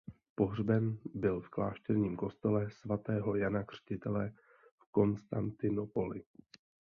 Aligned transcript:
Pohřben 0.35 0.97
byl 1.15 1.41
v 1.41 1.49
klášterním 1.49 2.15
kostele 2.15 2.71
svatého 2.71 3.35
Jana 3.35 3.63
Křtitele 3.63 4.31
v 4.79 4.91
Konstantinopoli. 4.91 6.23